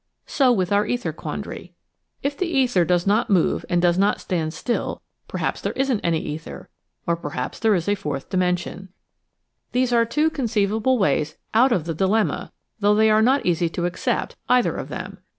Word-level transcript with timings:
So 0.25 0.51
with 0.51 0.71
our 0.71 0.87
ether 0.87 1.13
quandary. 1.13 1.75
If 2.23 2.35
the 2.35 2.47
ether 2.47 2.83
does 2.83 3.05
not 3.05 3.27
12 3.27 3.27
EASY 3.27 3.35
LESSONS 3.35 3.53
IN 3.53 3.53
EINSTEIN 3.53 3.53
move 3.53 3.65
and 3.75 3.81
does 3.83 3.97
not 3.99 4.19
stand 4.19 4.53
still 4.55 5.01
perhaps 5.27 5.61
there 5.61 5.73
isn't 5.73 5.99
any 5.99 6.19
ether 6.19 6.69
or 7.05 7.15
perhaps 7.15 7.59
there 7.59 7.75
is 7.75 7.87
a 7.87 7.93
fourth 7.93 8.27
dimension. 8.31 8.89
These 9.73 9.93
are 9.93 10.03
two 10.05 10.31
conceivable 10.31 10.97
ways 10.97 11.37
out 11.53 11.71
of 11.71 11.83
the 11.85 11.93
dilemma 11.93 12.51
though 12.79 12.95
they 12.95 13.11
are 13.11 13.21
not 13.21 13.45
easy 13.45 13.69
to 13.69 13.85
accept, 13.85 14.35
either 14.49 14.75
of 14.75 14.89
them. 14.89 15.19